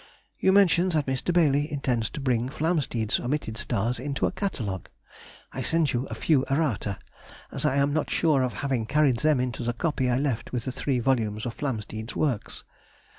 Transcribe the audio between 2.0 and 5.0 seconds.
to bring Flamsteed's omitted stars into a Catalogue;